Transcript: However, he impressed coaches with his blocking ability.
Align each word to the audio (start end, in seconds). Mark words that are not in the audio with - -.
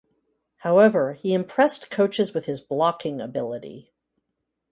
However, 0.57 1.13
he 1.13 1.31
impressed 1.35 1.91
coaches 1.91 2.33
with 2.33 2.45
his 2.45 2.59
blocking 2.59 3.21
ability. 3.21 3.93